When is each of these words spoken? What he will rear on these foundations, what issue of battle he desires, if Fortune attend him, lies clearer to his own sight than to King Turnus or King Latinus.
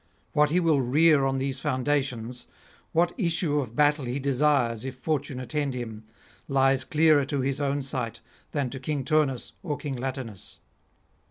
What 0.33 0.49
he 0.49 0.59
will 0.59 0.81
rear 0.81 1.25
on 1.25 1.37
these 1.37 1.59
foundations, 1.59 2.47
what 2.91 3.13
issue 3.19 3.59
of 3.59 3.75
battle 3.75 4.05
he 4.05 4.17
desires, 4.17 4.83
if 4.83 4.95
Fortune 4.95 5.39
attend 5.39 5.75
him, 5.75 6.05
lies 6.47 6.83
clearer 6.83 7.23
to 7.27 7.41
his 7.41 7.61
own 7.61 7.83
sight 7.83 8.19
than 8.49 8.71
to 8.71 8.79
King 8.79 9.05
Turnus 9.05 9.51
or 9.61 9.77
King 9.77 9.95
Latinus. 9.95 10.57